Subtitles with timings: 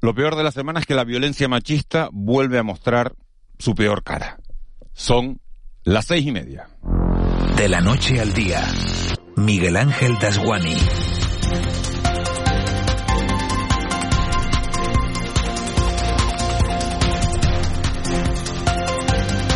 [0.00, 3.14] Lo peor de la semana es que la violencia machista vuelve a mostrar
[3.58, 4.38] su peor cara.
[4.92, 5.40] Son
[5.82, 6.68] las seis y media.
[7.56, 8.62] De la noche al día,
[9.34, 10.76] Miguel Ángel Dasguani.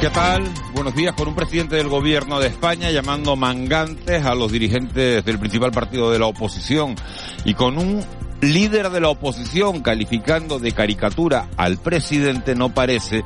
[0.00, 0.42] ¿Qué tal?
[0.74, 5.38] Buenos días con un presidente del gobierno de España llamando mangantes a los dirigentes del
[5.38, 6.96] principal partido de la oposición
[7.44, 8.04] y con un
[8.42, 13.24] líder de la oposición calificando de caricatura al presidente no parece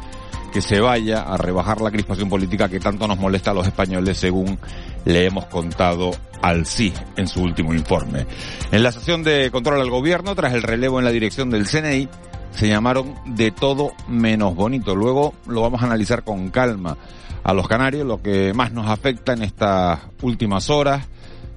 [0.52, 4.18] que se vaya a rebajar la crispación política que tanto nos molesta a los españoles
[4.18, 4.58] según
[5.04, 6.10] le hemos contado
[6.42, 8.26] al sí en su último informe.
[8.70, 12.08] En la sesión de control al gobierno, tras el relevo en la dirección del CNI,
[12.50, 14.94] se llamaron de todo menos bonito.
[14.94, 16.96] Luego lo vamos a analizar con calma.
[17.42, 21.06] A los canarios lo que más nos afecta en estas últimas horas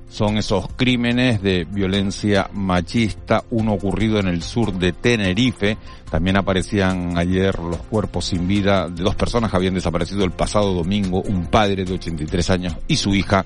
[0.09, 5.77] son esos crímenes de violencia machista, uno ocurrido en el sur de Tenerife.
[6.09, 10.73] También aparecían ayer los cuerpos sin vida de dos personas que habían desaparecido el pasado
[10.73, 13.45] domingo, un padre de 83 años y su hija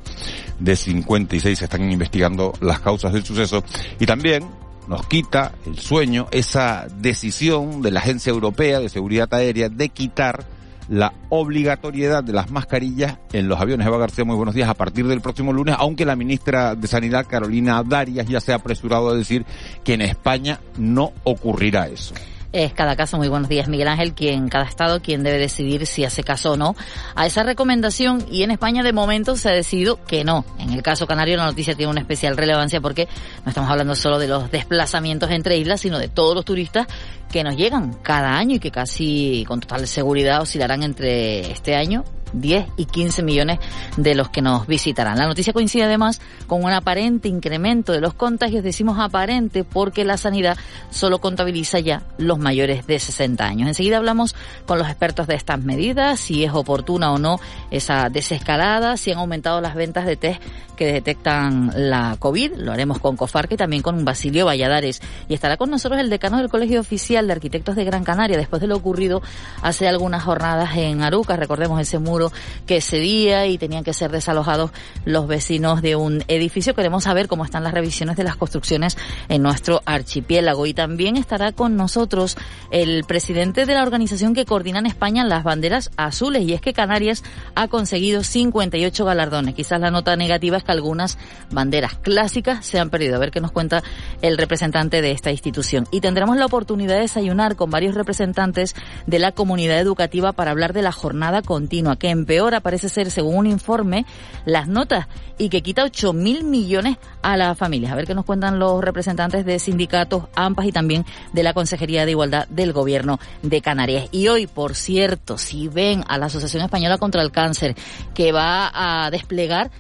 [0.57, 1.61] de 56.
[1.61, 3.63] Están investigando las causas del suceso.
[3.99, 4.45] Y también
[4.87, 10.45] nos quita el sueño esa decisión de la Agencia Europea de Seguridad Aérea de quitar
[10.93, 13.87] la obligatoriedad de las mascarillas en los aviones.
[13.87, 14.69] Eva García, muy buenos días.
[14.69, 18.57] A partir del próximo lunes, aunque la ministra de Sanidad, Carolina Darias, ya se ha
[18.57, 19.43] apresurado a decir
[19.83, 22.13] que en España no ocurrirá eso
[22.53, 23.17] es cada caso.
[23.17, 26.57] Muy buenos días, Miguel Ángel, quien cada estado quien debe decidir si hace caso o
[26.57, 26.75] no
[27.15, 30.45] a esa recomendación y en España de momento se ha decidido que no.
[30.59, 33.07] En el caso canario la noticia tiene una especial relevancia porque
[33.43, 36.87] no estamos hablando solo de los desplazamientos entre islas, sino de todos los turistas
[37.31, 42.05] que nos llegan cada año y que casi con total seguridad oscilarán entre este año
[42.33, 43.59] 10 y 15 millones
[43.97, 45.17] de los que nos visitarán.
[45.17, 48.63] La noticia coincide además con un aparente incremento de los contagios.
[48.63, 50.57] Decimos aparente porque la sanidad
[50.89, 53.67] solo contabiliza ya los mayores de 60 años.
[53.67, 57.39] Enseguida hablamos con los expertos de estas medidas, si es oportuna o no
[57.71, 60.41] esa desescalada, si han aumentado las ventas de test
[60.75, 62.53] que detectan la COVID.
[62.57, 65.01] Lo haremos con Cofarque y también con Basilio Valladares.
[65.27, 68.61] Y estará con nosotros el decano del Colegio Oficial de Arquitectos de Gran Canaria después
[68.61, 69.21] de lo ocurrido
[69.61, 71.35] hace algunas jornadas en Aruca.
[71.35, 72.22] Recordemos ese muro
[72.65, 74.71] que cedía y tenían que ser desalojados
[75.05, 76.75] los vecinos de un edificio.
[76.75, 78.97] Queremos saber cómo están las revisiones de las construcciones
[79.29, 80.65] en nuestro archipiélago.
[80.65, 82.37] Y también estará con nosotros
[82.71, 86.43] el presidente de la organización que coordina en España las banderas azules.
[86.43, 87.23] Y es que Canarias
[87.55, 89.55] ha conseguido 58 galardones.
[89.55, 91.17] Quizás la nota negativa es que algunas
[91.51, 93.15] banderas clásicas se han perdido.
[93.15, 93.83] A ver qué nos cuenta
[94.21, 95.87] el representante de esta institución.
[95.91, 98.75] Y tendremos la oportunidad de desayunar con varios representantes
[99.07, 103.35] de la comunidad educativa para hablar de la jornada continua que empeora, parece ser, según
[103.35, 104.05] un informe,
[104.45, 105.07] las notas
[105.37, 107.91] y que quita 8 mil millones a las familias.
[107.91, 112.05] A ver qué nos cuentan los representantes de sindicatos, AMPAS y también de la Consejería
[112.05, 114.07] de Igualdad del Gobierno de Canarias.
[114.11, 117.75] Y hoy, por cierto, si ven a la Asociación Española contra el Cáncer,
[118.13, 119.71] que va a desplegar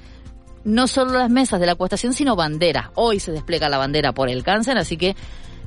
[0.63, 2.87] no solo las mesas de la acuestación, sino banderas.
[2.95, 5.15] Hoy se despliega la bandera por el cáncer, así que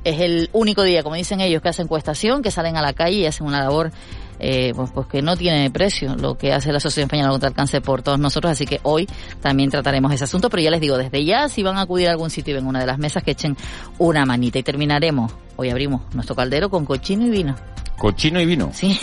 [0.03, 3.17] es el único día, como dicen ellos, que hacen encuestación, que salen a la calle
[3.17, 3.91] y hacen una labor
[4.39, 7.55] eh, pues, pues, que no tiene precio lo que hace la Asociación Española contra el
[7.55, 9.07] Cáncer por todos nosotros, así que hoy
[9.41, 12.11] también trataremos ese asunto, pero ya les digo, desde ya, si van a acudir a
[12.11, 13.57] algún sitio y ven una de las mesas, que echen
[13.97, 17.55] una manita y terminaremos, hoy abrimos nuestro caldero con cochino y vino.
[17.97, 18.69] Cochino y vino.
[18.73, 18.97] Sí.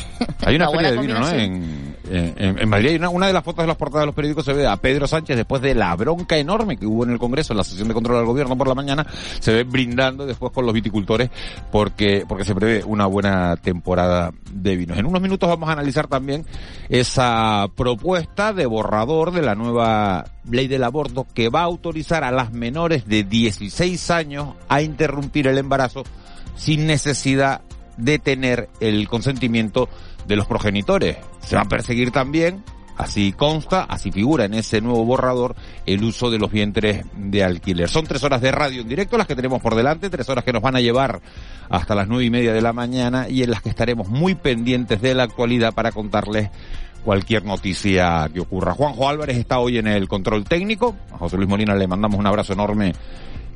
[0.45, 1.29] Hay una, feria de vino, ¿no?
[1.31, 4.45] En, en, Madrid hay una, una, de las fotos de las portadas de los periódicos
[4.45, 7.53] se ve a Pedro Sánchez después de la bronca enorme que hubo en el Congreso,
[7.53, 9.07] en la sesión de control del gobierno por la mañana,
[9.41, 11.31] se ve brindando después con los viticultores
[11.73, 14.99] porque, porque se prevé una buena temporada de vinos.
[14.99, 16.45] En unos minutos vamos a analizar también
[16.89, 22.31] esa propuesta de borrador de la nueva ley del aborto que va a autorizar a
[22.31, 26.05] las menores de 16 años a interrumpir el embarazo
[26.57, 27.63] sin necesidad
[27.97, 29.89] de tener el consentimiento
[30.27, 31.17] de los progenitores.
[31.41, 32.63] Se va a perseguir también,
[32.97, 35.55] así consta, así figura en ese nuevo borrador,
[35.87, 37.89] el uso de los vientres de alquiler.
[37.89, 40.53] Son tres horas de radio en directo las que tenemos por delante, tres horas que
[40.53, 41.21] nos van a llevar
[41.69, 45.01] hasta las nueve y media de la mañana y en las que estaremos muy pendientes
[45.01, 46.51] de la actualidad para contarles
[47.05, 48.73] cualquier noticia que ocurra.
[48.73, 50.97] Juanjo Álvarez está hoy en el control técnico.
[51.13, 52.95] A José Luis Molina le mandamos un abrazo enorme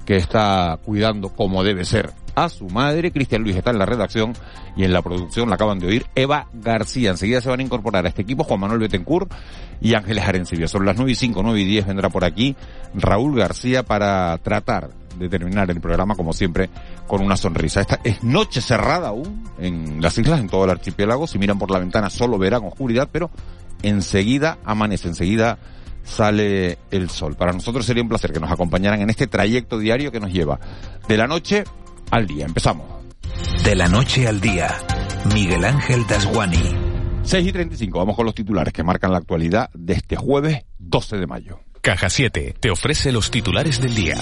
[0.08, 3.12] que está cuidando como debe ser a su madre.
[3.12, 4.32] Cristian Luis está en la redacción
[4.74, 7.10] y en la producción la acaban de oír Eva García.
[7.10, 9.30] Enseguida se van a incorporar a este equipo Juan Manuel Betancourt
[9.82, 10.66] y Ángeles Arencibia.
[10.66, 12.56] Sobre las 9 y 5, 9 y 10 vendrá por aquí
[12.94, 14.88] Raúl García para tratar
[15.18, 16.70] de terminar el programa como siempre
[17.06, 17.82] con una sonrisa.
[17.82, 21.26] Esta es noche cerrada aún en las islas, en todo el archipiélago.
[21.26, 23.30] Si miran por la ventana solo verán oscuridad, pero
[23.82, 25.58] enseguida amanece, enseguida
[26.08, 27.36] sale el sol.
[27.36, 30.58] Para nosotros sería un placer que nos acompañaran en este trayecto diario que nos lleva
[31.06, 31.64] de la noche
[32.10, 32.46] al día.
[32.46, 32.86] Empezamos.
[33.62, 34.74] De la noche al día,
[35.32, 36.88] Miguel Ángel Dasguani.
[37.22, 41.18] 6 y 35, vamos con los titulares que marcan la actualidad de este jueves 12
[41.18, 41.60] de mayo.
[41.82, 44.16] Caja 7 te ofrece los titulares del día.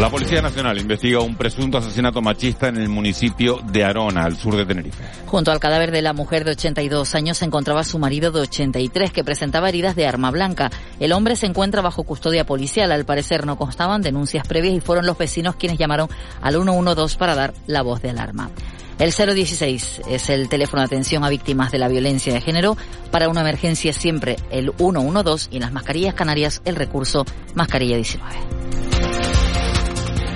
[0.00, 4.56] La Policía Nacional investiga un presunto asesinato machista en el municipio de Arona, al sur
[4.56, 5.04] de Tenerife.
[5.26, 9.12] Junto al cadáver de la mujer de 82 años se encontraba su marido de 83
[9.12, 10.70] que presentaba heridas de arma blanca.
[10.98, 12.90] El hombre se encuentra bajo custodia policial.
[12.90, 16.08] Al parecer no constaban denuncias previas y fueron los vecinos quienes llamaron
[16.42, 18.50] al 112 para dar la voz de alarma.
[18.98, 22.76] El 016 es el teléfono de atención a víctimas de la violencia de género.
[23.12, 27.24] Para una emergencia siempre el 112 y en las mascarillas canarias el recurso
[27.54, 28.93] mascarilla 19.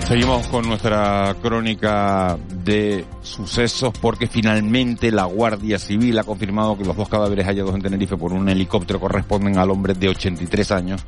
[0.09, 6.97] Seguimos con nuestra crónica de sucesos porque finalmente la Guardia Civil ha confirmado que los
[6.97, 11.05] dos cadáveres hallados en Tenerife por un helicóptero corresponden al hombre de 83 años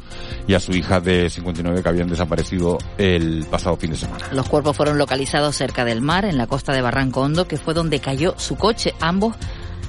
[0.46, 4.26] y a su hija de 59 que habían desaparecido el pasado fin de semana.
[4.32, 7.72] Los cuerpos fueron localizados cerca del mar, en la costa de Barranco Hondo, que fue
[7.72, 8.92] donde cayó su coche.
[9.00, 9.34] Ambos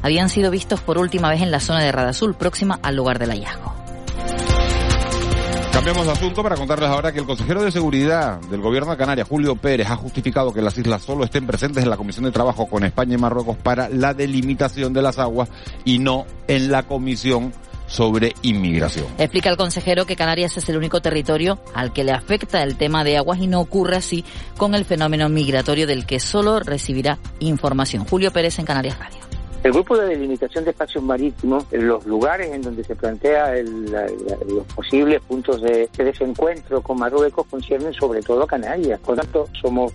[0.03, 3.31] habían sido vistos por última vez en la zona de Radazul, próxima al lugar del
[3.31, 3.80] hallazgo.
[5.81, 9.27] Cambiamos de asunto para contarles ahora que el consejero de seguridad del gobierno de Canarias,
[9.27, 12.67] Julio Pérez, ha justificado que las islas solo estén presentes en la Comisión de Trabajo
[12.67, 15.49] con España y Marruecos para la delimitación de las aguas
[15.83, 17.51] y no en la Comisión
[17.87, 19.07] sobre inmigración.
[19.17, 23.03] Explica el consejero que Canarias es el único territorio al que le afecta el tema
[23.03, 24.23] de aguas y no ocurre así
[24.57, 28.05] con el fenómeno migratorio del que solo recibirá información.
[28.05, 29.20] Julio Pérez en Canarias Radio.
[29.63, 34.65] El grupo de delimitación de espacios marítimos, los lugares en donde se plantea el, los
[34.75, 38.99] posibles puntos de, de, desencuentro con Marruecos conciernen sobre todo a Canarias.
[39.01, 39.93] Por tanto, somos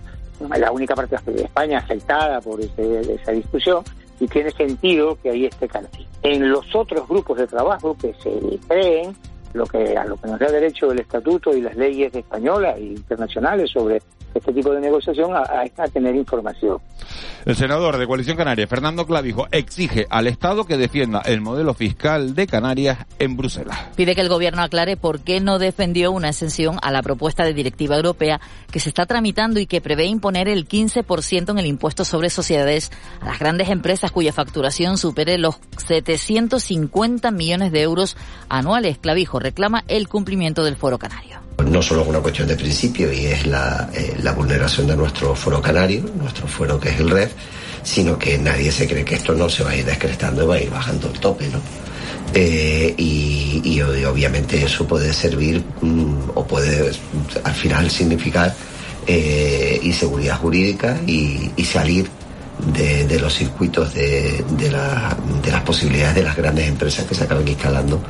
[0.57, 3.83] la única parte de España afectada por ese, esa discusión
[4.21, 6.07] y tiene sentido que ahí esté Canarias.
[6.23, 9.15] En los otros grupos de trabajo que se creen,
[9.53, 12.83] lo que a lo que nos da derecho el estatuto y las leyes españolas e
[12.83, 14.01] internacionales sobre
[14.37, 16.77] este tipo de negociación a, a, a, tener información.
[17.45, 22.35] El senador de Coalición Canaria, Fernando Clavijo, exige al Estado que defienda el modelo fiscal
[22.35, 23.77] de Canarias en Bruselas.
[23.95, 27.53] Pide que el gobierno aclare por qué no defendió una exención a la propuesta de
[27.53, 28.41] directiva europea
[28.71, 32.91] que se está tramitando y que prevé imponer el 15% en el impuesto sobre sociedades
[33.21, 38.17] a las grandes empresas cuya facturación supere los 750 millones de euros
[38.49, 38.97] anuales.
[38.97, 43.25] Clavijo reclama el cumplimiento del foro canario no solo es una cuestión de principio y
[43.25, 47.31] es la, eh, la, vulneración de nuestro foro canario, nuestro foro que es el REF,
[47.83, 50.55] sino que nadie se cree que esto no se va a ir descrestando y va
[50.55, 51.59] a ir bajando el tope, ¿no?
[52.33, 56.91] Eh, y, obviamente eso puede servir mm, o puede
[57.43, 58.53] al final significar
[59.05, 62.09] eh, inseguridad jurídica y, salir
[62.73, 68.01] de, los circuitos de, de las posibilidades de las grandes empresas que se acaban instalando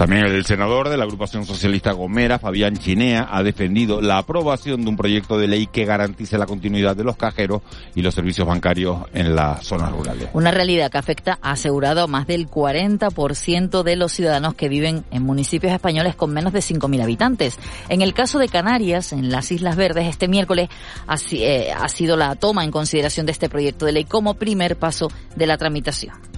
[0.00, 4.88] también el senador de la agrupación socialista Gomera, Fabián Chinea, ha defendido la aprobación de
[4.88, 7.60] un proyecto de ley que garantice la continuidad de los cajeros
[7.94, 10.30] y los servicios bancarios en las zonas rurales.
[10.32, 15.22] Una realidad que afecta, asegurado, a más del 40% de los ciudadanos que viven en
[15.22, 17.58] municipios españoles con menos de 5.000 habitantes.
[17.90, 20.70] En el caso de Canarias, en las Islas Verdes, este miércoles
[21.32, 25.08] eh, ha sido la toma en consideración de este proyecto de ley como primer paso
[25.36, 26.29] de la tramitación.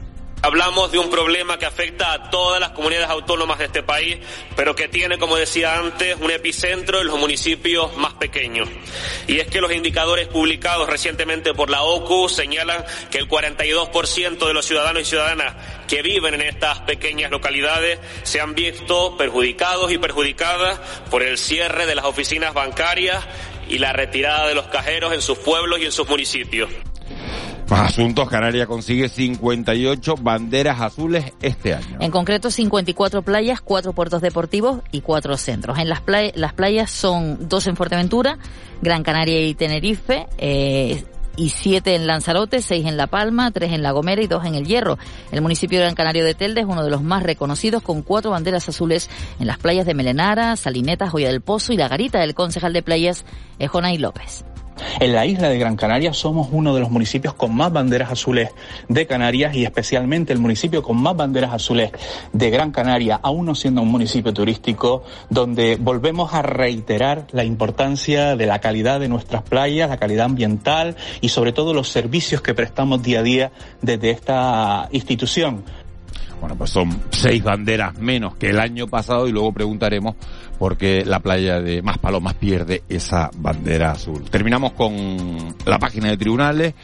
[0.44, 4.18] Hablamos de un problema que afecta a todas las comunidades autónomas de este país,
[4.56, 8.68] pero que tiene, como decía antes, un epicentro en los municipios más pequeños.
[9.28, 14.52] Y es que los indicadores publicados recientemente por la OCU señalan que el 42% de
[14.52, 15.54] los ciudadanos y ciudadanas
[15.86, 21.86] que viven en estas pequeñas localidades se han visto perjudicados y perjudicadas por el cierre
[21.86, 23.24] de las oficinas bancarias
[23.68, 26.68] y la retirada de los cajeros en sus pueblos y en sus municipios.
[27.72, 31.96] Más asuntos, Canarias consigue 58 banderas azules este año.
[32.00, 35.78] En concreto, 54 playas, 4 puertos deportivos y 4 centros.
[35.78, 38.36] En las, play las playas son dos en Fuerteventura,
[38.82, 41.02] Gran Canaria y Tenerife, eh,
[41.36, 44.54] y siete en Lanzarote, seis en La Palma, tres en La Gomera y dos en
[44.54, 44.98] El Hierro.
[45.30, 48.32] El municipio de Gran Canario de Telde es uno de los más reconocidos con cuatro
[48.32, 49.08] banderas azules
[49.40, 52.20] en las playas de Melenara, Salineta, Joya del Pozo y La Garita.
[52.20, 53.24] del concejal de playas
[53.58, 54.44] es Jonay López.
[55.00, 58.50] En la isla de Gran Canaria somos uno de los municipios con más banderas azules
[58.88, 61.92] de Canarias y especialmente el municipio con más banderas azules
[62.32, 68.36] de Gran Canaria, aún no siendo un municipio turístico, donde volvemos a reiterar la importancia
[68.36, 72.54] de la calidad de nuestras playas, la calidad ambiental y sobre todo los servicios que
[72.54, 75.64] prestamos día a día desde esta institución.
[76.42, 80.16] Bueno, pues son seis banderas menos que el año pasado y luego preguntaremos
[80.62, 84.30] por qué la playa de Maspalomas pierde esa bandera azul.
[84.30, 86.74] Terminamos con la página de tribunales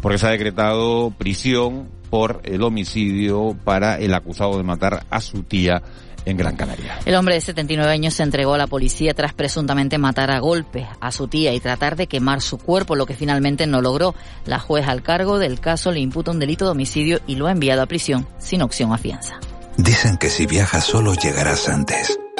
[0.00, 5.42] porque se ha decretado prisión por el homicidio para el acusado de matar a su
[5.42, 5.82] tía
[6.24, 7.00] en Gran Canaria.
[7.06, 10.86] El hombre de 79 años se entregó a la policía tras presuntamente matar a golpes
[11.00, 14.14] a su tía y tratar de quemar su cuerpo, lo que finalmente no logró.
[14.46, 17.50] La jueza al cargo del caso le imputa un delito de homicidio y lo ha
[17.50, 19.40] enviado a prisión sin opción a fianza.
[19.76, 22.16] Dicen que si viajas solo llegarás antes,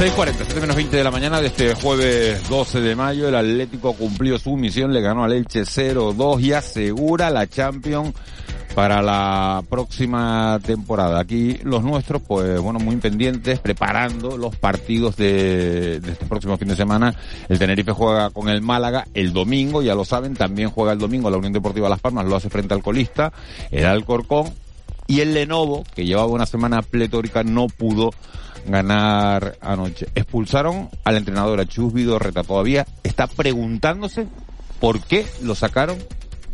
[0.00, 3.28] ...6.47 menos 20 de la mañana de este jueves 12 de mayo...
[3.28, 6.40] ...el Atlético cumplió su misión, le ganó al Elche 0-2...
[6.40, 8.14] ...y asegura la Champions
[8.74, 11.20] para la próxima temporada.
[11.20, 16.76] Aquí los nuestros, pues bueno, muy pendientes, preparando los partidos de, este próximo fin de
[16.76, 17.14] semana.
[17.50, 21.28] El Tenerife juega con el Málaga el domingo, ya lo saben, también juega el domingo
[21.28, 23.34] la Unión Deportiva Las Palmas, lo hace frente al colista,
[23.70, 24.50] el Alcorcón,
[25.06, 28.12] y el Lenovo, que llevaba una semana pletórica, no pudo
[28.66, 30.08] ganar anoche.
[30.14, 34.26] Expulsaron al entrenador a Chus Vidorreta, todavía está preguntándose
[34.80, 35.98] por qué lo sacaron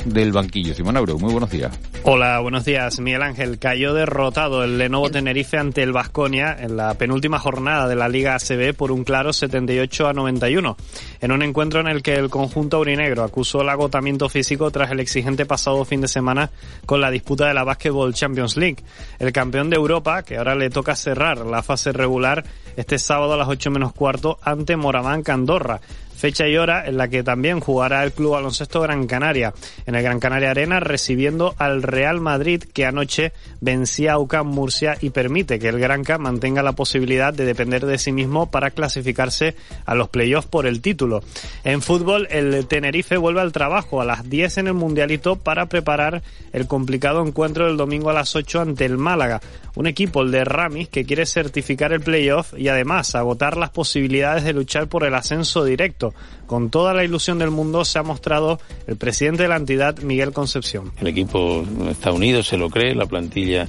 [0.07, 0.75] del banquillo.
[0.75, 1.79] Simón Abreu, muy buenos días.
[2.05, 3.01] Hola, buenos días.
[3.01, 7.97] Miguel Ángel cayó derrotado el Lenovo Tenerife ante el Vasconia en la penúltima jornada de
[7.97, 10.77] la Liga ACB por un claro 78 a 91,
[11.21, 15.01] en un encuentro en el que el conjunto aurinegro acusó el agotamiento físico tras el
[15.01, 16.51] exigente pasado fin de semana
[16.87, 18.85] con la disputa de la Basketball Champions League.
[19.19, 22.45] El campeón de Europa, que ahora le toca cerrar la fase regular
[22.77, 25.81] este sábado a las 8 menos cuarto ante Moraván Candorra
[26.17, 29.55] fecha y hora en la que también jugará el Club Baloncesto Gran Canaria,
[29.87, 34.97] en el Gran Canaria Arena, recibiendo al Real Madrid, que anoche vencía a UCAM Murcia
[35.01, 39.55] y permite que el Granca mantenga la posibilidad de depender de sí mismo para clasificarse
[39.85, 41.23] a los playoffs por el título.
[41.65, 46.23] En fútbol, el Tenerife vuelve al trabajo a las 10 en el Mundialito para preparar
[46.53, 49.41] el complicado encuentro del domingo a las 8 ante el Málaga,
[49.75, 54.45] un equipo, el de Ramis, que quiere certificar el playoff y además agotar las posibilidades
[54.45, 56.06] de luchar por el ascenso directo.
[56.47, 60.33] Con toda la ilusión del mundo se ha mostrado el presidente de la entidad, Miguel
[60.33, 60.93] Concepción.
[61.01, 63.69] El equipo está unido, se lo cree, la plantilla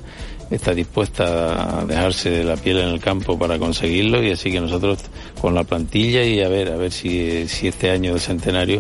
[0.50, 4.62] está dispuesta a dejarse de la piel en el campo para conseguirlo y así que
[4.62, 5.00] nosotros
[5.42, 8.80] con la plantilla y a ver, a ver si, si este año de centenario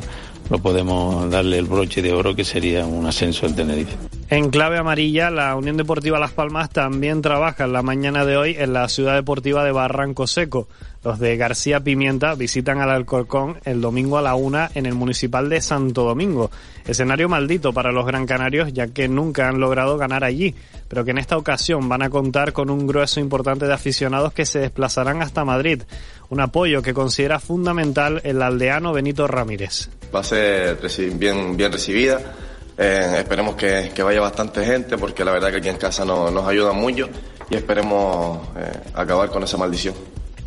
[0.50, 3.98] lo podemos darle el broche de oro que sería un ascenso en Tenerife.
[4.30, 8.56] En clave amarilla, la Unión Deportiva Las Palmas también trabaja en la mañana de hoy
[8.58, 10.68] en la ciudad deportiva de Barranco Seco.
[11.08, 15.48] Los de García Pimienta visitan al Alcorcón el domingo a la una en el municipal
[15.48, 16.52] de Santo Domingo.
[16.86, 20.54] Escenario maldito para los Gran Canarios ya que nunca han logrado ganar allí,
[20.90, 24.46] pero que en esta ocasión van a contar con un grueso importante de aficionados que
[24.46, 25.84] se desplazarán hasta Madrid.
[26.28, 29.90] Un apoyo que considera fundamental el aldeano Benito Ramírez.
[30.14, 30.78] Va a ser
[31.14, 32.20] bien, recibida
[32.78, 36.30] eh, esperemos que, que, vaya bastante gente porque la verdad que aquí en casa no,
[36.30, 37.08] nos ayuda mucho
[37.50, 39.96] y esperemos eh, acabar con esa maldición.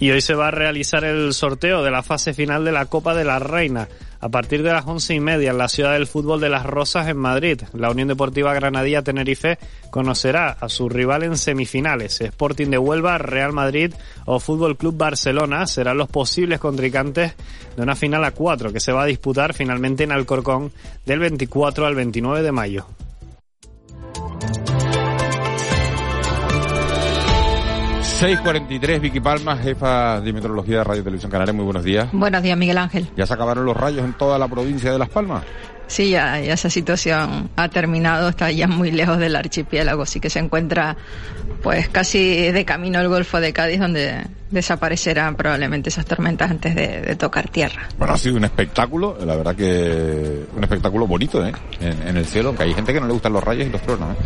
[0.01, 3.15] Y hoy se va a realizar el sorteo de la fase final de la Copa
[3.15, 3.87] de la Reina
[4.21, 7.09] a partir de las once y media en la ciudad del fútbol de Las Rosas
[7.09, 7.61] en Madrid.
[7.75, 9.59] La Unión Deportiva Granadilla Tenerife
[9.91, 12.21] conocerá a su rival en semifinales.
[12.21, 13.93] Sporting de Huelva, Real Madrid
[14.25, 17.35] o Fútbol Club Barcelona serán los posibles contrincantes
[17.77, 20.73] de una final a cuatro que se va a disputar finalmente en Alcorcón
[21.05, 22.87] del 24 al 29 de mayo.
[28.21, 31.55] 643, Vicky Palma, jefa de Meteorología de Radio Televisión Canaria.
[31.55, 32.11] Muy buenos días.
[32.13, 33.09] Buenos días, Miguel Ángel.
[33.17, 35.43] ¿Ya se acabaron los rayos en toda la provincia de Las Palmas?
[35.91, 40.31] Sí, ya, ya, esa situación ha terminado, está ya muy lejos del archipiélago, sí que
[40.31, 40.97] se encuentra
[41.65, 47.17] pues casi de camino al Golfo de Cádiz, donde desaparecerán probablemente esas tormentas antes de,
[47.17, 47.89] tocar tierra.
[47.99, 51.53] Bueno, ha sido un espectáculo, la verdad que un espectáculo bonito, ¿eh?
[51.81, 54.13] En, el cielo, que hay gente que no le gustan los rayos y los tronos,
[54.13, 54.23] ¿eh?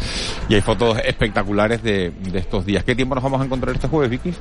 [0.50, 2.85] Y hay fotos espectaculares de, de estos días.
[2.85, 4.35] ¿Qué tiempo nos vamos a encontrar este jueves, Vicky?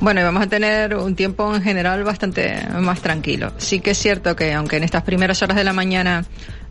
[0.00, 3.52] Bueno, y vamos a tener un tiempo en general bastante más tranquilo.
[3.56, 6.24] Sí que es cierto que aunque en estas primeras horas de la mañana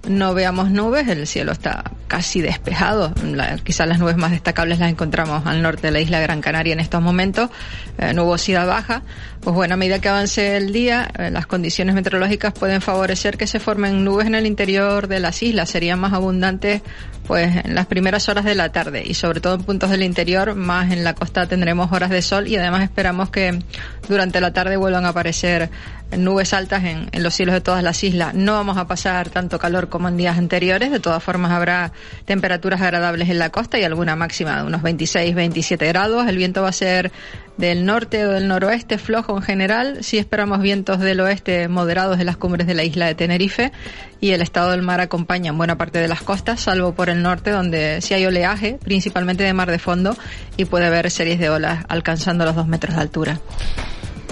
[0.08, 1.84] no veamos nubes, el cielo está
[2.16, 3.14] casi despejado.
[3.26, 6.72] La, quizás las nubes más destacables las encontramos al norte de la isla Gran Canaria
[6.72, 7.50] en estos momentos,
[7.98, 9.02] eh, nubosidad baja.
[9.42, 13.48] Pues bueno, a medida que avance el día, eh, las condiciones meteorológicas pueden favorecer que
[13.48, 15.70] se formen nubes en el interior de las islas.
[15.70, 16.84] Serían más abundantes
[17.28, 20.56] pues en las primeras horas de la tarde y sobre todo en puntos del interior,
[20.56, 23.60] más en la costa tendremos horas de sol y además esperamos que
[24.08, 25.70] durante la tarde vuelvan a aparecer
[26.18, 28.34] nubes altas en, en, los cielos de todas las islas.
[28.34, 30.92] No vamos a pasar tanto calor como en días anteriores.
[30.92, 31.92] De todas formas, habrá
[32.26, 36.28] temperaturas agradables en la costa y alguna máxima de unos 26, 27 grados.
[36.28, 37.12] El viento va a ser
[37.58, 40.04] del norte o del noroeste flojo en general.
[40.04, 43.72] Sí esperamos vientos del oeste moderados de las cumbres de la isla de Tenerife
[44.20, 47.22] y el estado del mar acompaña en buena parte de las costas, salvo por el
[47.22, 50.16] norte donde sí hay oleaje, principalmente de mar de fondo,
[50.58, 53.40] y puede haber series de olas alcanzando los dos metros de altura.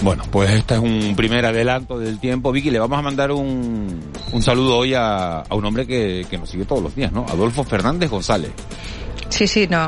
[0.01, 2.51] Bueno, pues este es un primer adelanto del tiempo.
[2.51, 6.37] Vicky, le vamos a mandar un, un saludo hoy a, a un hombre que, que
[6.37, 7.25] nos sigue todos los días, ¿no?
[7.29, 8.51] Adolfo Fernández González.
[9.29, 9.87] Sí, sí, no.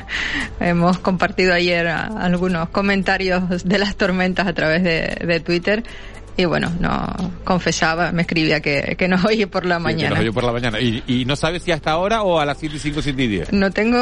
[0.60, 5.84] Hemos compartido ayer algunos comentarios de las tormentas a través de, de Twitter
[6.36, 10.08] y bueno, no confesaba, me escribía que, que nos oye por la Sí, mañana.
[10.08, 10.80] que nos oyó por la mañana.
[10.80, 13.26] ¿Y, y no sabes si hasta ahora o a las 7 y 5, 7 y
[13.26, 13.52] 10?
[13.52, 13.98] No tengo,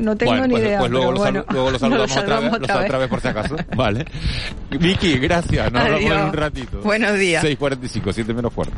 [0.00, 0.78] no tengo bueno, ni pues, idea.
[0.78, 3.08] pues luego, lo, bueno, luego lo saludamos, lo otra, vez, saludamos lo saludamos otra vez
[3.08, 3.56] por si acaso.
[3.76, 4.04] Vale.
[4.70, 5.72] Vicky, gracias.
[5.72, 6.80] Nos vemos en un ratito.
[6.82, 7.44] Buenos días.
[7.44, 8.76] 6.45, 7 menos cuarto.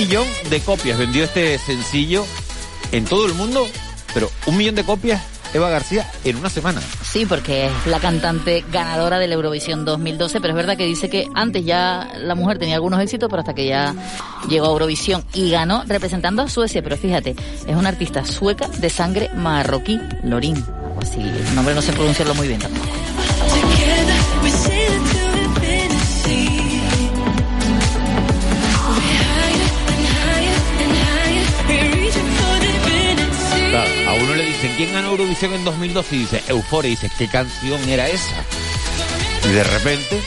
[0.00, 2.24] Millón de copias vendió este sencillo
[2.90, 3.66] en todo el mundo,
[4.14, 6.80] pero un millón de copias, Eva García, en una semana.
[7.02, 11.10] Sí, porque es la cantante ganadora de la Eurovisión 2012, pero es verdad que dice
[11.10, 13.94] que antes ya la mujer tenía algunos éxitos, pero hasta que ya
[14.48, 18.88] llegó a Eurovisión y ganó representando a Suecia, pero fíjate, es una artista sueca de
[18.88, 22.99] sangre marroquí, Lorin, algo así, el nombre no sé pronunciarlo muy bien tampoco.
[34.80, 36.16] ¿Quién ganó Eurovisión en 2012?
[36.16, 36.88] Y dice, Euforia.
[36.88, 38.46] Y dice, ¿qué canción era esa?
[39.44, 40.22] Y de repente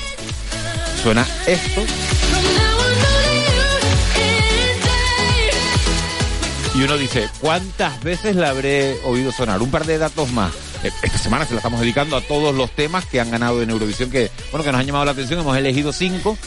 [1.01, 1.81] suena esto
[6.75, 9.59] y uno dice, ¿cuántas veces la habré oído sonar?
[9.59, 10.53] Un par de datos más.
[10.83, 13.71] Eh, Esta semana se la estamos dedicando a todos los temas que han ganado en
[13.71, 16.37] Eurovisión, que bueno que nos han llamado la atención, hemos elegido cinco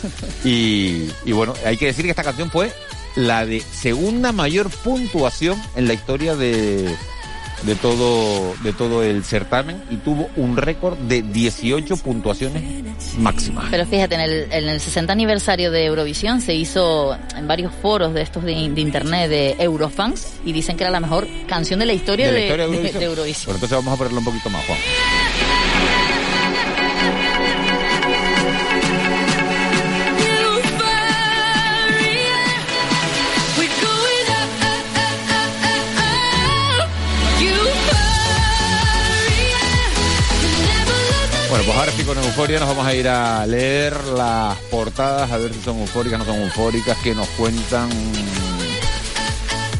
[0.44, 2.72] y bueno, hay que decir que esta canción fue
[3.16, 6.94] la de segunda mayor puntuación en la historia de,
[7.62, 12.62] de todo de todo el certamen y tuvo un récord de 18 puntuaciones
[13.18, 13.66] máximas.
[13.70, 18.12] Pero fíjate, en el, en el 60 aniversario de Eurovisión se hizo en varios foros
[18.14, 21.86] de estos de, de internet de Eurofans y dicen que era la mejor canción de
[21.86, 23.54] la historia De de, la historia de de- Eurovisión.
[23.54, 24.78] entonces vamos a ponerlo un poquito más, Juan.
[42.06, 46.20] Con Euforia nos vamos a ir a leer las portadas, a ver si son eufóricas,
[46.20, 47.88] no son eufóricas, que nos cuentan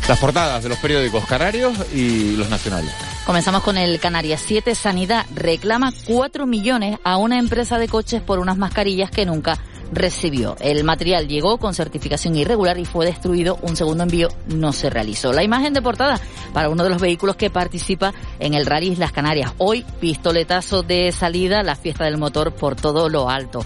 [0.08, 2.92] las portadas de los periódicos canarios y los nacionales.
[3.24, 4.74] Comenzamos con el Canarias 7.
[4.74, 9.58] Sanidad reclama 4 millones a una empresa de coches por unas mascarillas que nunca
[9.92, 10.56] recibió.
[10.60, 13.58] El material llegó con certificación irregular y fue destruido.
[13.62, 15.32] Un segundo envío no se realizó.
[15.32, 16.20] La imagen de portada
[16.52, 19.52] para uno de los vehículos que participa en el Rally Islas Canarias.
[19.58, 23.64] Hoy, pistoletazo de salida, la fiesta del motor por todo lo alto.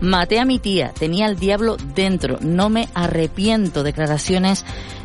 [0.00, 3.82] Maté a mi tía, tenía al diablo dentro, no me arrepiento.
[3.82, 4.64] Declaraciones,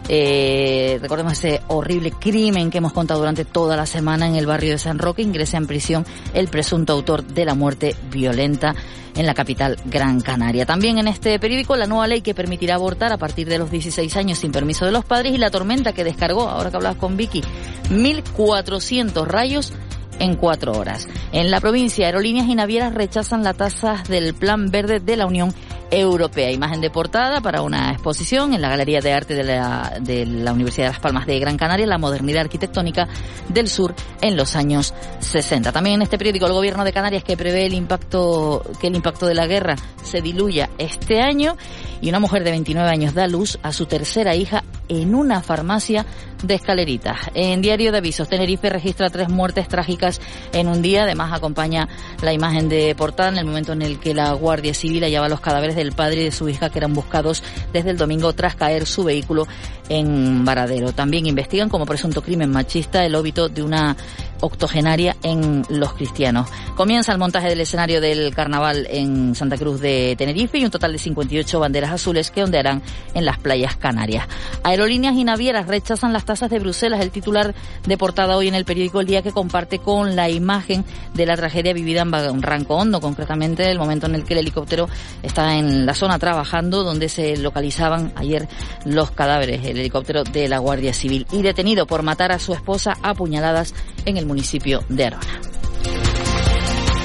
[0.09, 4.71] eh, recordemos ese horrible crimen que hemos contado durante toda la semana en el barrio
[4.71, 5.21] de San Roque.
[5.21, 8.75] Ingresa en prisión el presunto autor de la muerte violenta
[9.15, 10.65] en la capital Gran Canaria.
[10.65, 14.15] También en este periódico la nueva ley que permitirá abortar a partir de los 16
[14.17, 17.17] años sin permiso de los padres y la tormenta que descargó, ahora que hablabas con
[17.17, 17.41] Vicky,
[17.89, 19.73] 1.400 rayos
[20.21, 21.07] en cuatro horas.
[21.31, 25.53] En la provincia, aerolíneas y navieras rechazan las tasas del Plan Verde de la Unión
[25.89, 26.51] Europea.
[26.51, 30.53] Imagen de portada para una exposición en la Galería de Arte de la, de la
[30.53, 33.07] Universidad de Las Palmas de Gran Canaria, la modernidad arquitectónica
[33.49, 35.71] del sur en los años 60.
[35.71, 39.25] También en este periódico el gobierno de Canarias que prevé el impacto, que el impacto
[39.25, 41.57] de la guerra se diluya este año
[41.99, 46.05] y una mujer de 29 años da luz a su tercera hija en una farmacia
[46.43, 47.19] de escaleritas.
[47.33, 50.21] En Diario de Avisos, Tenerife registra tres muertes trágicas
[50.53, 51.03] en un día.
[51.03, 51.87] Además, acompaña
[52.21, 55.41] la imagen de portada en el momento en el que la Guardia Civil hallaba los
[55.41, 58.85] cadáveres del padre y de su hija que eran buscados desde el domingo tras caer
[58.85, 59.47] su vehículo
[59.89, 60.93] en Varadero.
[60.93, 63.95] También investigan como presunto crimen machista el óbito de una
[64.41, 66.49] octogenaria en los cristianos.
[66.75, 70.93] Comienza el montaje del escenario del carnaval en Santa Cruz de Tenerife y un total
[70.93, 72.81] de 58 banderas azules que ondearán
[73.13, 74.27] en las playas canarias.
[74.63, 77.01] Aerolíneas y navieras rechazan las tasas de Bruselas.
[77.01, 77.53] El titular
[77.85, 81.35] de portada hoy en el periódico El Día que comparte con la imagen de la
[81.35, 84.89] tragedia vivida en Ranco Hondo, concretamente el momento en el que el helicóptero
[85.23, 88.47] está en la zona trabajando donde se localizaban ayer
[88.85, 92.97] los cadáveres, el helicóptero de la Guardia Civil y detenido por matar a su esposa
[93.01, 93.73] a puñaladas
[94.05, 95.41] en el municipio de Arona.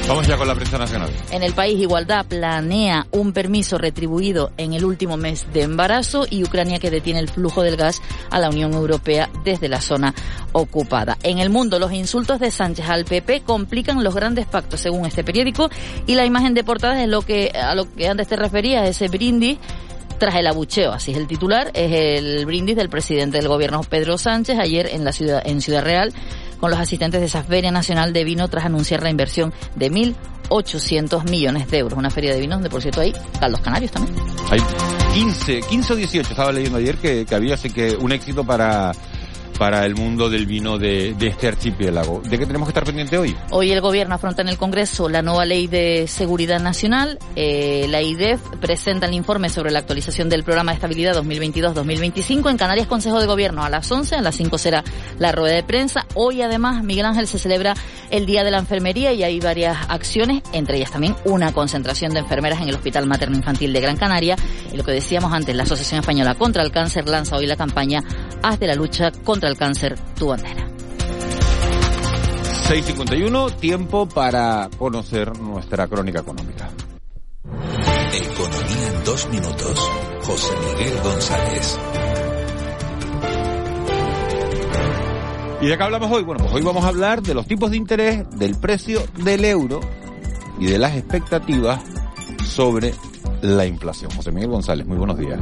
[0.09, 1.11] Vamos ya con la prensa nacional.
[1.33, 6.45] En el país, Igualdad planea un permiso retribuido en el último mes de embarazo y
[6.45, 10.15] Ucrania que detiene el flujo del gas a la Unión Europea desde la zona
[10.53, 11.19] ocupada.
[11.25, 15.25] En el mundo, los insultos de Sánchez al PP complican los grandes pactos, según este
[15.25, 15.71] periódico,
[16.07, 19.09] y la imagen de portada es lo que, a lo que antes te referías, ese
[19.09, 19.59] brindis
[20.19, 24.19] tras el abucheo, así es el titular, es el brindis del presidente del gobierno Pedro
[24.19, 26.13] Sánchez ayer en la ciudad en Ciudad Real
[26.59, 31.29] con los asistentes de esa Feria Nacional de Vino tras anunciar la inversión de 1.800
[31.31, 31.99] millones de euros.
[31.99, 34.15] Una feria de vinos donde, por cierto, hay caldos canarios también.
[34.51, 34.61] Hay
[35.15, 38.93] 15, 15 o 18, estaba leyendo ayer que, que había, así que un éxito para
[39.59, 42.21] para el mundo del vino de, este archipiélago.
[42.21, 43.37] ¿De qué tenemos que estar pendiente hoy?
[43.51, 47.19] Hoy el gobierno afronta en el Congreso la nueva ley de seguridad nacional.
[47.35, 52.51] Eh, la IDEF presenta el informe sobre la actualización del programa de estabilidad 2022-2025.
[52.51, 54.85] En Canarias, Consejo de Gobierno a las 11, a las 5 será
[55.19, 56.07] la rueda de prensa.
[56.15, 57.75] Hoy además, Miguel Ángel se celebra
[58.11, 62.21] el Día de la Enfermería y hay varias acciones, entre ellas también una concentración de
[62.21, 64.37] enfermeras en el Hospital Materno Infantil de Gran Canaria.
[64.73, 68.03] Y lo que decíamos antes, la Asociación Española contra el Cáncer lanza hoy la campaña
[68.43, 70.67] Haz la lucha contra el cáncer tu bandera.
[72.69, 76.69] 6.51, tiempo para conocer nuestra crónica económica.
[78.13, 79.91] Economía en dos minutos.
[80.25, 81.79] José Miguel González.
[85.61, 86.25] ¿Y de qué hablamos hoy?
[86.25, 89.81] Bueno, pues hoy vamos a hablar de los tipos de interés, del precio del euro
[90.59, 91.83] y de las expectativas
[92.45, 92.95] sobre
[93.43, 94.11] la inflación.
[94.11, 95.41] José Miguel González, muy buenos días.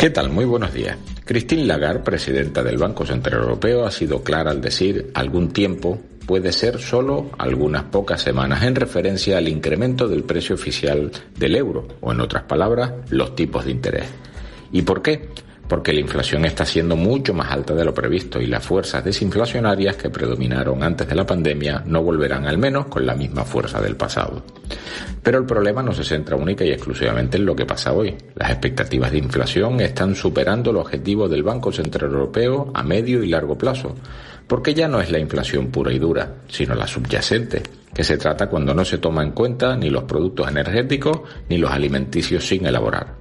[0.00, 0.30] ¿Qué tal?
[0.30, 0.96] Muy buenos días.
[1.26, 6.52] Christine Lagarde, presidenta del Banco Central Europeo, ha sido clara al decir algún tiempo puede
[6.52, 12.12] ser solo algunas pocas semanas en referencia al incremento del precio oficial del euro, o
[12.12, 14.06] en otras palabras, los tipos de interés.
[14.72, 15.28] ¿Y por qué?
[15.70, 19.94] Porque la inflación está siendo mucho más alta de lo previsto y las fuerzas desinflacionarias
[19.94, 23.94] que predominaron antes de la pandemia no volverán al menos con la misma fuerza del
[23.94, 24.42] pasado.
[25.22, 28.16] Pero el problema no se centra única y exclusivamente en lo que pasa hoy.
[28.34, 33.28] Las expectativas de inflación están superando el objetivo del Banco Central Europeo a medio y
[33.28, 33.94] largo plazo,
[34.48, 37.62] porque ya no es la inflación pura y dura, sino la subyacente,
[37.94, 41.70] que se trata cuando no se toma en cuenta ni los productos energéticos ni los
[41.70, 43.19] alimenticios sin elaborar.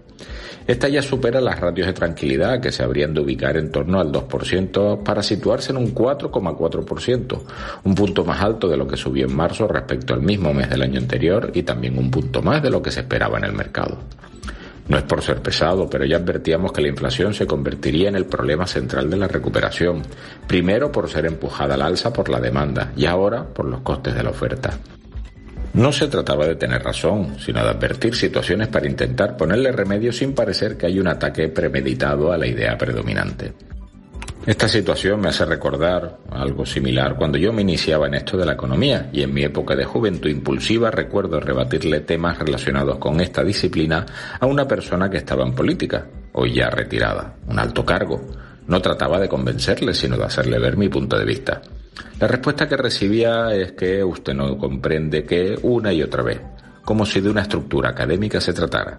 [0.69, 4.12] Esta ya supera las ratios de tranquilidad que se habrían de ubicar en torno al
[4.12, 7.41] 2% para situarse en un 4,4%,
[7.86, 10.84] un punto más alto de lo que subió en marzo respecto al mismo mes del
[10.84, 13.97] año anterior y también un punto más de lo que se esperaba en el mercado.
[14.88, 18.27] No es por ser pesado, pero ya advertíamos que la inflación se convertiría en el
[18.27, 20.03] problema central de la recuperación,
[20.45, 24.21] primero por ser empujada al alza por la demanda y ahora por los costes de
[24.21, 24.77] la oferta.
[25.73, 30.34] No se trataba de tener razón, sino de advertir situaciones para intentar ponerle remedio sin
[30.34, 33.53] parecer que hay un ataque premeditado a la idea predominante.
[34.45, 38.53] Esta situación me hace recordar algo similar cuando yo me iniciaba en esto de la
[38.53, 44.05] economía y en mi época de juventud impulsiva recuerdo rebatirle temas relacionados con esta disciplina
[44.39, 48.21] a una persona que estaba en política, hoy ya retirada, un alto cargo.
[48.65, 51.62] No trataba de convencerle, sino de hacerle ver mi punto de vista.
[52.19, 56.41] La respuesta que recibía es que usted no comprende que una y otra vez,
[56.83, 58.97] como si de una estructura académica se tratara.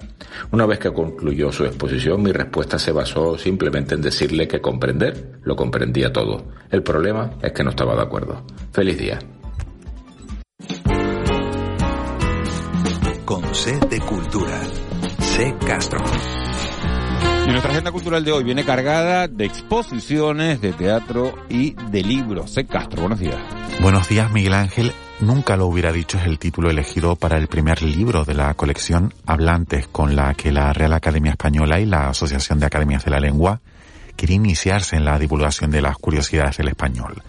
[0.53, 5.41] Una vez que concluyó su exposición, mi respuesta se basó simplemente en decirle que comprender
[5.43, 6.45] lo comprendía todo.
[6.71, 8.45] El problema es que no estaba de acuerdo.
[8.73, 9.19] Feliz día.
[13.25, 14.61] Con C de Cultura.
[15.19, 16.01] C Castro.
[17.47, 22.53] Y nuestra agenda cultural de hoy viene cargada de exposiciones, de teatro y de libros.
[22.53, 22.67] C.
[22.67, 23.37] Castro, buenos días.
[23.81, 24.93] Buenos días, Miguel Ángel.
[25.21, 29.13] Nunca lo hubiera dicho es el título elegido para el primer libro de la colección
[29.27, 33.21] Hablantes con la que la Real Academia Española y la Asociación de Academias de la
[33.21, 33.61] Lengua
[34.17, 37.23] quieren iniciarse en la divulgación de las curiosidades del español.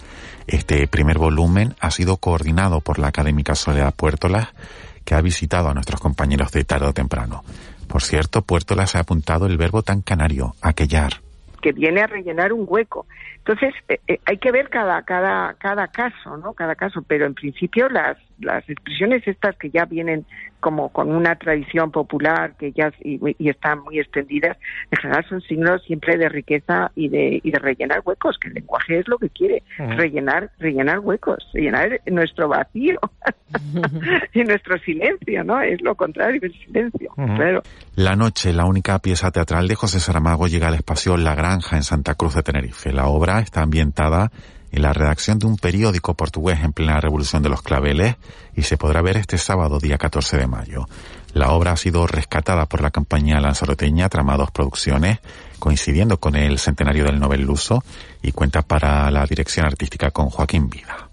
[0.47, 4.49] Este primer volumen ha sido coordinado por la académica Soledad Puertolas,
[5.05, 7.43] que ha visitado a nuestros compañeros de tarde o temprano.
[7.91, 11.11] Por cierto, Puertolas ha apuntado el verbo tan canario, aquellar.
[11.61, 13.05] que viene a rellenar un hueco.
[13.37, 16.53] Entonces, eh, eh, hay que ver cada, cada, cada caso, ¿no?
[16.53, 20.25] Cada caso, pero en principio las, las expresiones estas que ya vienen
[20.59, 24.57] como con una tradición popular que ya y, y están muy extendidas,
[24.91, 28.53] en general son signos siempre de riqueza y de, y de rellenar huecos, que el
[28.53, 32.99] lenguaje es lo que quiere, rellenar, rellenar huecos, rellenar nuestro vacío
[34.33, 35.61] y nuestro silencio, ¿no?
[35.61, 37.63] Es lo contrario, el silencio, claro.
[37.95, 41.83] La noche, la única pieza teatral de José Saramago llega al espacio La Granja en
[41.83, 42.93] Santa Cruz de Tenerife.
[42.93, 44.31] La obra está ambientada
[44.71, 48.15] en la redacción de un periódico portugués en plena revolución de los claveles
[48.55, 50.87] y se podrá ver este sábado, día 14 de mayo.
[51.33, 55.19] La obra ha sido rescatada por la compañía lanzaroteña Tramados Producciones,
[55.59, 57.83] coincidiendo con el centenario del Nobel Luso,
[58.21, 61.09] y cuenta para la dirección artística con Joaquín Vida.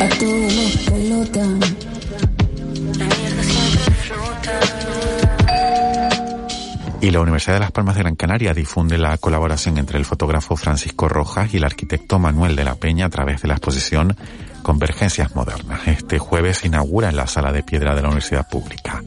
[0.00, 0.52] A todos
[1.08, 1.77] los
[7.08, 10.56] Y la Universidad de Las Palmas de Gran Canaria difunde la colaboración entre el fotógrafo
[10.56, 14.14] Francisco Rojas y el arquitecto Manuel de la Peña a través de la exposición
[14.62, 15.88] Convergencias Modernas.
[15.88, 19.02] Este jueves se inaugura en la Sala de Piedra de la Universidad Pública.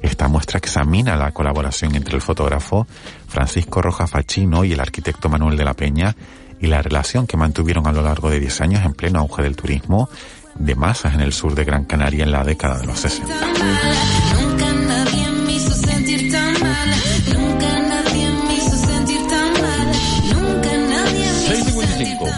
[0.00, 2.86] Esta muestra examina la colaboración entre el fotógrafo
[3.28, 6.16] Francisco Rojas Fachino y el arquitecto Manuel de la Peña
[6.58, 9.56] y la relación que mantuvieron a lo largo de 10 años en pleno auge del
[9.56, 10.08] turismo
[10.54, 14.21] de masas en el sur de Gran Canaria en la década de los 60.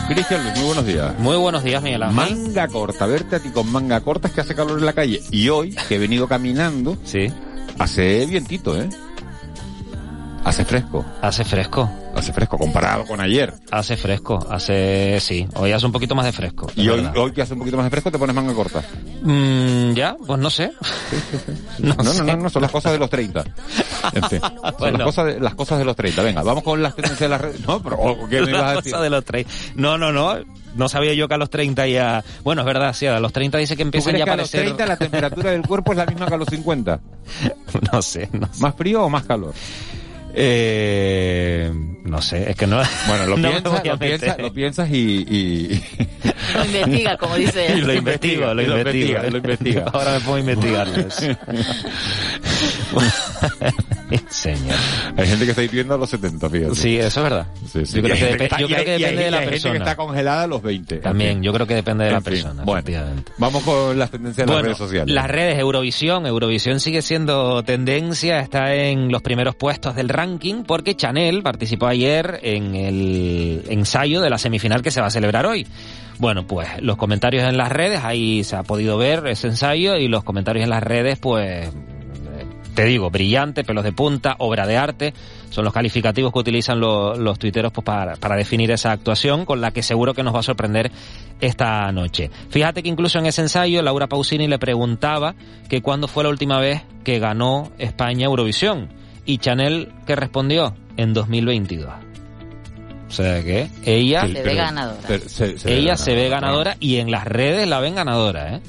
[0.09, 1.19] Cristian Luis, muy buenos días.
[1.19, 2.37] Muy buenos días, Miguel Ángel.
[2.37, 5.23] Manga corta, verte a ti con manga corta es que hace calor en la calle.
[5.31, 7.33] Y hoy, que he venido caminando, sí.
[7.79, 8.89] hace vientito, ¿eh?
[10.45, 11.05] Hace fresco.
[11.23, 11.91] Hace fresco.
[12.15, 13.53] Hace fresco, comparado con ayer.
[13.71, 16.69] Hace fresco, hace, sí, hoy hace un poquito más de fresco.
[16.69, 18.83] es Y hoy, hoy que hace un poquito más de fresco te pones manga corta.
[19.23, 20.71] Mm, ya, pues no sé.
[21.79, 23.45] No, no, no, no, son las cosas de los 30.
[24.13, 24.99] En fin, son Bueno.
[24.99, 26.23] las, cosas de, las cosas de los 30.
[26.23, 27.67] Venga, vamos con las tendencias de las redes.
[27.67, 27.99] No, pero
[28.31, 28.97] ¿qué me ibas a decir?
[28.97, 29.51] de los 30.
[29.75, 30.37] No, no, no.
[30.77, 32.25] No sabía yo que a los 30 ya...
[32.43, 34.37] Bueno, es verdad, sí, a los 30 dice que ¿Tú empiezan ya a que a
[34.37, 34.77] los aparecer...
[34.77, 37.01] 30 la temperatura del cuerpo es la misma que a los 50?
[37.93, 38.61] No sé, no sé.
[38.61, 39.55] ¿Más frío o más calor?
[40.37, 41.73] Eh,
[42.05, 42.81] no sé, es que no...
[43.07, 45.25] Bueno, lo, no piensas, lo, piensas, lo piensas y...
[45.29, 45.85] y-
[46.55, 47.87] Lo investiga, como dice Y él.
[47.87, 49.07] lo investigo, lo y lo investigo.
[49.23, 49.85] investiga, lo investiga.
[49.93, 50.85] Ahora me pongo a.
[54.29, 54.77] Señor.
[55.17, 56.75] Hay gente que está viviendo a los 70, fíjate.
[56.75, 57.47] Sí, eso es verdad.
[57.73, 57.97] Sí, sí.
[57.97, 59.73] Yo creo que, gente está- yo creo que hay- depende de la hay gente persona.
[59.73, 60.97] que está congelada a los 20.
[60.99, 62.63] También, yo creo que depende de la fin, persona.
[62.65, 62.85] Bueno,
[63.39, 65.15] vamos con las tendencias de las redes sociales.
[65.15, 66.27] Las redes, Eurovisión.
[66.27, 72.41] Eurovisión sigue siendo tendencia, está en los primeros puestos del ranking porque Chanel participó ayer
[72.43, 75.67] en el ensayo de la semifinal que se va a celebrar hoy.
[76.19, 80.07] Bueno, pues los comentarios en las redes, ahí se ha podido ver ese ensayo y
[80.07, 81.69] los comentarios en las redes, pues
[82.75, 85.15] te digo, brillante, pelos de punta, obra de arte,
[85.51, 89.61] son los calificativos que utilizan lo- los tuiteros pues, para, para definir esa actuación con
[89.61, 90.91] la que seguro que nos va a sorprender
[91.41, 92.31] esta noche.
[92.51, 95.35] Fíjate que incluso en ese ensayo Laura Pausini le preguntaba
[95.69, 98.89] que cuándo fue la última vez que ganó España Eurovisión
[99.25, 101.93] y Chanel que respondió en 2022.
[103.09, 104.99] O sea que ella Se ve ganadora.
[105.07, 106.41] Pero se- se ve ella se ve ganadora.
[106.71, 108.61] ganadora y en las redes la ven ganadora, ¿eh?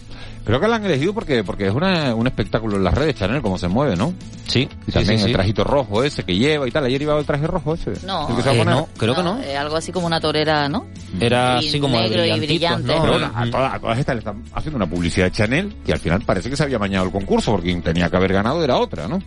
[0.45, 3.41] Creo que la han elegido porque porque es una, un espectáculo en las redes, Chanel,
[3.41, 4.13] cómo se mueve, ¿no?
[4.47, 4.69] Sí.
[4.88, 5.29] Y también sí, sí.
[5.31, 6.86] el trajito rojo ese que lleva y tal.
[6.86, 7.93] Ayer iba el traje rojo ese.
[8.05, 9.41] No, El que se va a Eh, no, creo que no.
[9.41, 10.86] eh, algo así como una torera, ¿no?
[11.19, 12.93] Era Y así como de negro y brillante.
[12.95, 13.01] ¿no?
[13.01, 15.93] Pero bueno, a todas, a todas estas le están haciendo una publicidad de Chanel que
[15.93, 18.63] al final parece que se había mañado el concurso porque quien tenía que haber ganado
[18.63, 19.19] era otra, ¿no?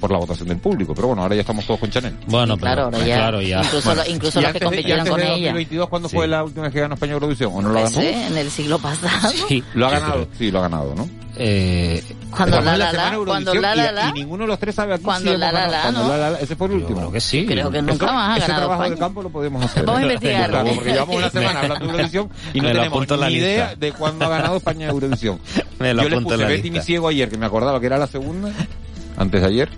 [0.00, 0.94] Por la votación del público.
[0.94, 2.14] Pero bueno, ahora ya estamos todos con Chanel.
[2.26, 3.16] Bueno, Sí, claro, pero, ahora ya.
[3.16, 3.62] claro, ya.
[3.62, 5.32] Incluso, Bueno, lo- incluso ¿y los que de- compitieron con de ella.
[5.52, 6.16] 2022, ¿cuándo Sí.
[6.16, 7.52] fue la última vez que ganó España Eurovisión?
[7.54, 7.86] ¿O no lo ganó?
[7.88, 9.32] Ese, en el siglo pasado.
[9.48, 11.08] Sí, Lo ha ganado, sí, lo ha ganado, ¿no?
[11.38, 14.74] Eh, Cuando la la la, cuando la y- la y, la, ninguno de los tres
[14.74, 16.08] sabe aquí Cuando si hemos la la la, Cuando ¿no?
[16.08, 16.98] la la la, ese fue el yo último.
[17.00, 17.44] creo que sí.
[17.46, 19.06] creo que nunca más ha Ese ganado trabajo de España.
[19.06, 19.84] campo lo podemos hacer.
[19.84, 20.60] Vamos a investigarlo.
[20.60, 23.34] Claro, porque llevamos una semana hablando de Eurovisión y no Me lo tenemos la ni
[23.34, 23.48] lista.
[23.48, 25.38] idea de cuándo ha ganado España Eurovisión.
[25.78, 27.98] Me lo Yo le puse la Betty mi ciego ayer, que me acordaba que era
[27.98, 28.50] la segunda,
[29.18, 29.68] antes de ayer.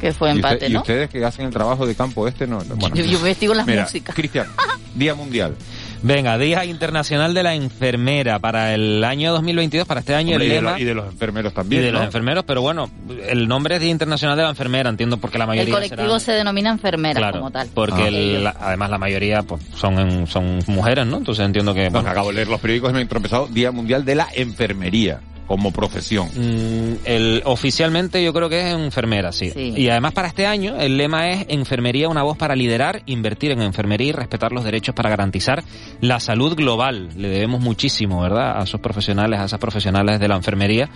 [0.00, 0.80] Que fue y, usted- empate, y ¿no?
[0.80, 2.58] ustedes que hacen el trabajo de campo este, no.
[2.76, 2.94] bueno.
[2.96, 4.14] Yo, yo investigo las Mira, músicas.
[4.14, 4.46] Cristian,
[4.94, 5.54] Día Mundial.
[6.02, 10.48] Venga, Día Internacional de la Enfermera para el año 2022, para este año Hombre, y,
[10.48, 10.70] el de lema...
[10.72, 11.82] los, y de los enfermeros y también.
[11.82, 12.88] de los enfermeros, pero bueno,
[13.28, 16.20] el nombre es Día Internacional de la Enfermera, entiendo porque la El mayoría colectivo serán-
[16.20, 17.68] se denomina enfermeras Claro, como tal.
[17.74, 18.08] porque Ah.
[18.08, 21.18] el- la- además la mayoría pues son en- son mujeres, ¿no?
[21.18, 21.84] Entonces entiendo que...
[21.90, 23.46] No, bueno, acabo de leer los periódicos y me he tropezado.
[23.48, 25.20] Día Mundial de la Enfermería.
[25.50, 26.28] Como profesión.
[26.28, 29.50] Mm, el, oficialmente yo creo que es enfermera, sí.
[29.50, 29.74] Sí.
[29.76, 33.60] Y además para este año el lema es enfermería, una voz para liderar, invertir en
[33.60, 35.64] enfermería y respetar los derechos para garantizar
[36.00, 37.08] la salud global.
[37.16, 38.60] Le debemos muchísimo, ¿verdad?
[38.60, 40.88] A esos profesionales, a esas profesionales de la enfermería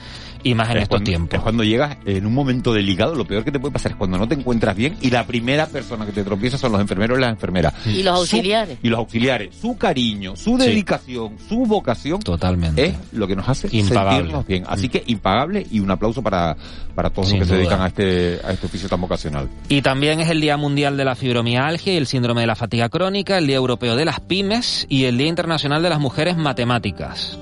[0.44, 1.34] y más en Es estos cuando- tiempos.
[1.36, 4.18] Es cuando llegas en un momento delicado, lo peor que te puede pasar es cuando
[4.18, 7.22] no te encuentras bien y la primera persona que te tropieza son los enfermeros y
[7.22, 7.74] las enfermeras.
[7.86, 8.78] Y los Su- auxiliares.
[8.84, 9.56] y los auxiliares.
[9.60, 10.66] Su cariño, su Sí.
[10.68, 12.84] dedicación, su vocación Totalmente.
[12.86, 14.16] es lo que nos hace Impagable.
[14.18, 14.64] sentirnos bien.
[14.66, 16.56] Así que impagable y un aplauso para,
[16.94, 19.48] para todos Sin los que se dedican a este, a este oficio tan vocacional.
[19.68, 22.88] Y también es el Día Mundial de la Fibromialgia y el Síndrome de la Fatiga
[22.88, 27.38] Crónica, el Día Europeo de las Pymes y el Día Internacional de las Mujeres Matemáticas.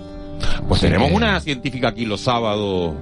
[0.69, 2.95] Pues Así tenemos que- una científica aquí los sábados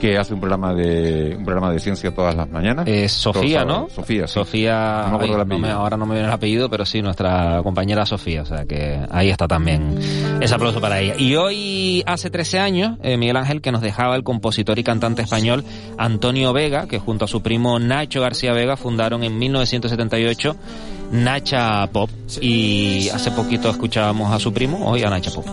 [0.00, 2.86] que hace un programa de un programa de ciencia todas las mañanas.
[2.88, 3.88] Es Sofía, ¿no?
[3.94, 4.34] Sofía, sí.
[4.34, 6.84] Sofía, No me acuerdo ay, el no me- ahora no me viene el apellido, pero
[6.86, 9.98] sí, nuestra compañera Sofía, o sea que ahí está también
[10.40, 11.14] ese aplauso para ella.
[11.18, 15.22] Y hoy, hace 13 años, eh, Miguel Ángel, que nos dejaba el compositor y cantante
[15.22, 15.64] español
[15.98, 20.56] Antonio Vega, que junto a su primo Nacho García Vega fundaron en 1978
[21.10, 22.10] Nacha Pop.
[22.40, 25.46] Y hace poquito escuchábamos a su primo, hoy a Nacha Pop.